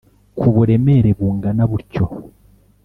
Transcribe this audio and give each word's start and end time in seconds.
kuburemere 0.39 1.09
bungana 1.17 1.63
butyo 1.71 2.05